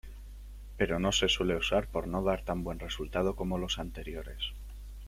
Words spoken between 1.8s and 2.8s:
por no dar tan buen